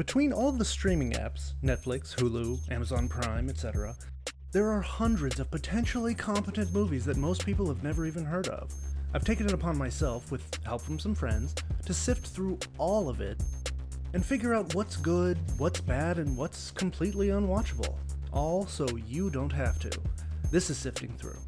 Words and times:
Between 0.00 0.32
all 0.32 0.50
the 0.50 0.64
streaming 0.64 1.12
apps 1.12 1.52
Netflix, 1.62 2.14
Hulu, 2.16 2.72
Amazon 2.72 3.06
Prime, 3.06 3.50
etc. 3.50 3.94
there 4.50 4.70
are 4.70 4.80
hundreds 4.80 5.38
of 5.38 5.50
potentially 5.50 6.14
competent 6.14 6.72
movies 6.72 7.04
that 7.04 7.18
most 7.18 7.44
people 7.44 7.68
have 7.68 7.82
never 7.82 8.06
even 8.06 8.24
heard 8.24 8.48
of. 8.48 8.72
I've 9.12 9.26
taken 9.26 9.44
it 9.44 9.52
upon 9.52 9.76
myself, 9.76 10.32
with 10.32 10.42
help 10.64 10.80
from 10.80 10.98
some 10.98 11.14
friends, 11.14 11.54
to 11.84 11.92
sift 11.92 12.28
through 12.28 12.58
all 12.78 13.10
of 13.10 13.20
it 13.20 13.42
and 14.14 14.24
figure 14.24 14.54
out 14.54 14.74
what's 14.74 14.96
good, 14.96 15.36
what's 15.58 15.82
bad, 15.82 16.18
and 16.18 16.34
what's 16.34 16.70
completely 16.70 17.28
unwatchable. 17.28 17.94
All 18.32 18.64
so 18.66 18.86
you 19.06 19.28
don't 19.28 19.52
have 19.52 19.78
to. 19.80 19.90
This 20.50 20.70
is 20.70 20.78
Sifting 20.78 21.14
Through. 21.18 21.40